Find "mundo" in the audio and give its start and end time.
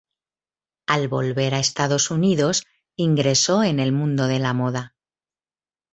3.91-4.25